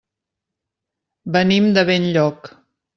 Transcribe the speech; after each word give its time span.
Venim 1.37 1.71
de 1.79 1.87
Benlloc. 1.93 2.55